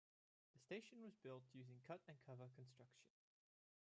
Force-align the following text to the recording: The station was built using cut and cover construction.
The 0.53 0.59
station 0.59 1.03
was 1.03 1.13
built 1.21 1.43
using 1.53 1.79
cut 1.87 2.01
and 2.07 2.17
cover 2.25 2.49
construction. 2.55 3.05